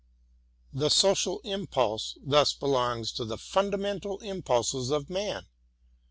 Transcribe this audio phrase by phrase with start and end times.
[0.73, 5.45] The Social Impulse thus belongs to the fundamental impulses of man.